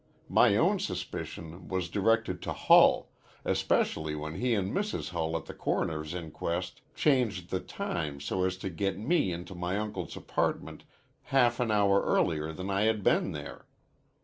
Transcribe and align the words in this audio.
My 0.29 0.55
own 0.57 0.79
suspicion 0.79 1.67
was 1.67 1.87
directed 1.87 2.41
to 2.41 2.53
Hull, 2.53 3.11
especially 3.45 4.15
when 4.15 4.33
he 4.33 4.55
an' 4.55 4.73
Mrs. 4.73 5.09
Hull 5.11 5.37
at 5.37 5.45
the 5.45 5.53
coroner's 5.53 6.15
inquest 6.15 6.81
changed 6.95 7.51
the 7.51 7.59
time 7.59 8.19
so 8.19 8.43
as 8.43 8.57
to 8.65 8.71
get 8.71 8.97
me 8.97 9.31
into 9.31 9.53
my 9.53 9.77
uncle's 9.77 10.17
apartment 10.17 10.85
half 11.25 11.59
an 11.59 11.69
hour 11.69 12.01
earlier 12.01 12.51
than 12.51 12.71
I 12.71 12.85
had 12.85 13.03
been 13.03 13.31
there. 13.31 13.67